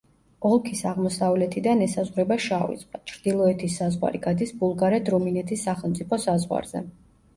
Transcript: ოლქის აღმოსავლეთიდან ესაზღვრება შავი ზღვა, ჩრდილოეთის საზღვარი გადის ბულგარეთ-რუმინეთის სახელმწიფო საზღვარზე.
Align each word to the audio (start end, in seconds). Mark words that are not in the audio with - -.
ოლქის 0.51 0.79
აღმოსავლეთიდან 0.91 1.83
ესაზღვრება 1.87 2.37
შავი 2.47 2.79
ზღვა, 2.81 3.01
ჩრდილოეთის 3.11 3.77
საზღვარი 3.83 4.23
გადის 4.27 4.55
ბულგარეთ-რუმინეთის 4.63 5.67
სახელმწიფო 5.71 6.21
საზღვარზე. 6.29 6.83